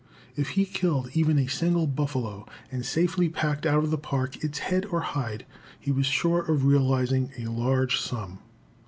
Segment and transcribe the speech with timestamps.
[0.35, 4.57] If he killed even a single buffalo, and safely packed out of the Park its
[4.57, 5.45] head or hide,
[5.79, 8.39] he was sure of realizing a large sum.